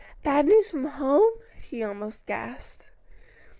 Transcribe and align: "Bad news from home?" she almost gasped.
"Bad 0.23 0.47
news 0.47 0.71
from 0.71 0.85
home?" 0.85 1.29
she 1.61 1.83
almost 1.83 2.25
gasped. 2.25 2.87